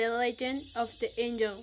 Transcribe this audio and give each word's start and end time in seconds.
The 0.00 0.08
Legend 0.08 0.62
of 0.76 0.98
the 0.98 1.10
Angel 1.20 1.62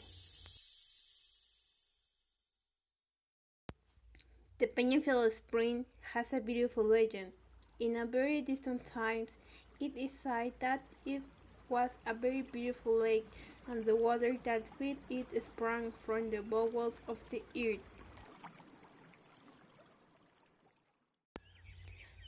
The 4.59 4.67
Peñafiel 4.67 5.31
Spring 5.31 5.85
has 6.13 6.31
a 6.33 6.39
beautiful 6.39 6.83
legend. 6.83 7.31
In 7.79 7.95
a 7.95 8.05
very 8.05 8.41
distant 8.41 8.85
times, 8.85 9.39
it 9.79 9.97
is 9.97 10.11
said 10.11 10.53
that 10.59 10.83
it 11.03 11.23
was 11.67 11.97
a 12.05 12.13
very 12.13 12.43
beautiful 12.43 12.99
lake, 13.01 13.25
and 13.65 13.83
the 13.83 13.95
water 13.95 14.37
that 14.43 14.61
fed 14.77 14.97
it 15.09 15.25
sprang 15.43 15.91
from 16.05 16.29
the 16.29 16.43
bowels 16.43 17.01
of 17.07 17.17
the 17.31 17.41
earth. 17.57 17.89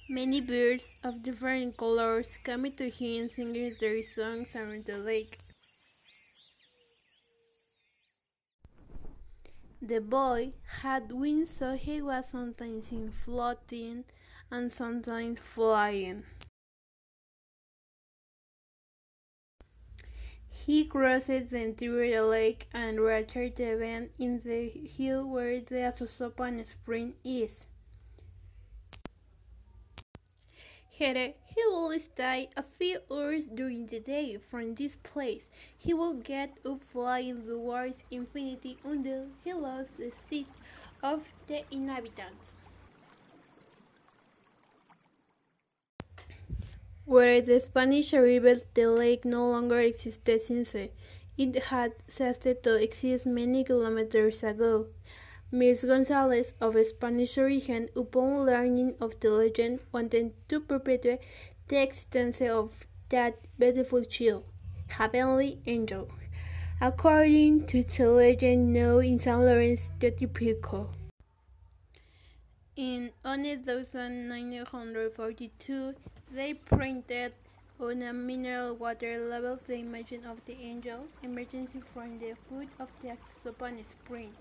Many 0.09 0.41
birds 0.41 0.95
of 1.03 1.21
different 1.21 1.77
colors 1.77 2.39
come 2.43 2.71
to 2.71 2.89
hear 2.89 3.27
singing 3.27 3.75
their 3.79 4.01
songs 4.01 4.55
around 4.55 4.85
the 4.85 4.97
lake. 4.97 5.37
The 9.81 10.01
boy 10.01 10.53
had 10.81 11.11
wings 11.11 11.49
so 11.49 11.75
he 11.75 12.01
was 12.01 12.27
sometimes 12.29 12.87
seen 12.87 13.11
floating 13.11 14.03
and 14.51 14.71
sometimes 14.71 15.39
flying. 15.39 16.25
He 20.49 20.83
crossed 20.85 21.27
the 21.27 21.57
entire 21.57 22.21
lake 22.23 22.67
and 22.73 22.99
reached 22.99 23.33
the 23.33 23.75
bend 23.75 24.09
in 24.19 24.41
the 24.41 24.67
hill 24.67 25.25
where 25.25 25.61
the 25.61 25.75
Azosopan 25.75 26.65
spring 26.65 27.15
is. 27.23 27.65
He 30.99 31.33
will 31.67 31.97
stay 31.97 32.49
a 32.57 32.63
few 32.63 32.99
hours 33.09 33.47
during 33.47 33.85
the 33.85 34.01
day. 34.01 34.35
From 34.35 34.75
this 34.75 34.97
place 34.97 35.49
he 35.77 35.93
will 35.93 36.15
get 36.15 36.57
up 36.65 36.81
flying 36.81 37.47
towards 37.47 38.03
infinity 38.11 38.77
until 38.83 39.27
he 39.41 39.53
lost 39.53 39.95
the 39.97 40.11
sight 40.11 40.47
of 41.01 41.23
the 41.47 41.63
inhabitants. 41.71 42.55
Where 47.05 47.41
the 47.41 47.61
Spanish 47.61 48.13
arrived, 48.13 48.65
the 48.73 48.87
lake 48.87 49.23
no 49.23 49.49
longer 49.49 49.79
existed 49.79 50.41
since 50.41 50.75
it 50.75 50.93
had 51.71 51.93
ceased 52.09 52.41
to 52.41 52.75
exist 52.75 53.25
many 53.25 53.63
kilometers 53.63 54.43
ago. 54.43 54.87
Mirs 55.51 55.83
Gonzalez, 55.83 56.53
of 56.61 56.77
Spanish 56.85 57.35
origin, 57.35 57.89
upon 57.95 58.45
learning 58.45 58.93
of 59.01 59.19
the 59.19 59.31
legend, 59.31 59.79
wanted 59.91 60.33
to 60.47 60.59
perpetuate 60.59 61.21
the 61.69 61.81
existence 61.81 62.39
of 62.39 62.85
that 63.09 63.39
beautiful 63.57 64.03
child, 64.03 64.43
heavenly 64.89 65.59
angel, 65.65 66.07
according 66.79 67.65
to 67.65 67.81
the 67.81 68.11
legend 68.11 68.73
known 68.73 69.03
in 69.03 69.19
San 69.19 69.39
Lorenzo 69.39 69.89
Teotihuacan. 69.99 70.87
In 72.75 73.09
1942, 73.23 75.95
they 76.31 76.53
printed 76.53 77.33
on 77.79 78.03
a 78.03 78.13
mineral 78.13 78.75
water 78.75 79.27
label 79.27 79.57
the 79.65 79.77
image 79.77 80.13
of 80.13 80.45
the 80.45 80.61
angel 80.61 81.07
emerging 81.23 81.65
from 81.65 82.19
the 82.19 82.35
foot 82.47 82.67
of 82.79 82.87
the 83.01 83.17
Azosopan 83.17 83.83
spring. 83.83 84.31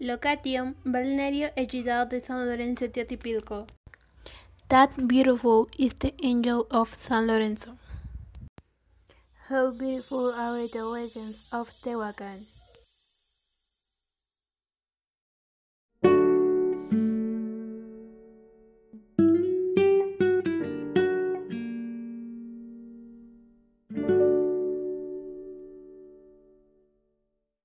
Location 0.00 0.76
Balneario 0.84 1.50
Ejidal 1.56 2.08
de 2.08 2.20
San 2.20 2.46
Lorenzo 2.46 2.86
Teotihuacan. 2.86 3.66
That 4.68 4.90
beautiful 5.08 5.68
is 5.76 5.94
the 5.94 6.14
angel 6.22 6.68
of 6.70 6.94
San 6.94 7.26
Lorenzo. 7.26 7.76
How 9.48 9.72
beautiful 9.76 10.32
are 10.32 10.68
the 10.68 10.84
legends 10.84 11.48
of 11.52 11.68
Tehuacan. 11.82 12.57